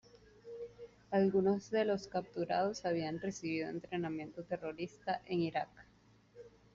Algunos 1.11 1.69
de 1.69 1.85
los 1.85 2.07
capturados 2.07 2.85
habían 2.85 3.19
recibido 3.19 3.69
entrenamiento 3.69 4.41
terrorista 4.41 5.21
en 5.27 5.41
Iraq. 5.41 5.69